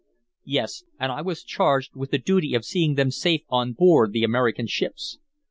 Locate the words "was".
1.21-1.43